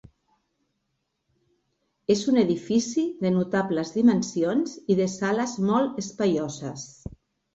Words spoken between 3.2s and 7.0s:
de notables dimensions i de sales molt espaioses.